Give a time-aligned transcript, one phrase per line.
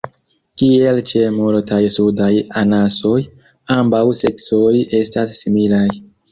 [0.61, 2.31] Kiel ĉe multaj sudaj
[2.63, 3.15] anasoj,
[3.79, 5.89] ambaŭ seksoj estas similaj.